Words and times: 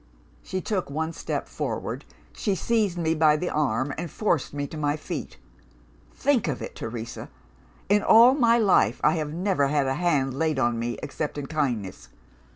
"She 0.41 0.61
took 0.61 0.89
one 0.89 1.13
step 1.13 1.47
forward; 1.47 2.05
she 2.33 2.55
seized 2.55 2.97
me 2.97 3.13
by 3.13 3.37
the 3.37 3.51
arm, 3.51 3.93
and 3.99 4.09
forced 4.09 4.51
me 4.51 4.65
to 4.65 4.75
my 4.75 4.97
feet. 4.97 5.37
Think 6.11 6.47
of 6.47 6.59
it, 6.59 6.75
Teresa! 6.75 7.29
In 7.87 8.01
all 8.01 8.33
my 8.33 8.57
life 8.57 8.99
I 9.03 9.11
have 9.17 9.31
never 9.31 9.67
had 9.67 9.85
a 9.85 9.93
hand 9.93 10.33
laid 10.33 10.57
on 10.57 10.79
me 10.79 10.97
except 11.03 11.37
in 11.37 11.45
kindness. 11.45 12.09